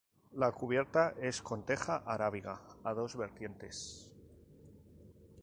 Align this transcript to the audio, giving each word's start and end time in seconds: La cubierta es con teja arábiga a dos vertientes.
La 0.31 0.51
cubierta 0.51 1.13
es 1.21 1.43
con 1.43 1.63
teja 1.63 1.97
arábiga 1.97 2.59
a 2.83 2.95
dos 2.95 3.15
vertientes. 3.15 4.11